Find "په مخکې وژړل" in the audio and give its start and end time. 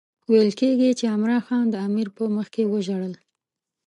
2.17-3.13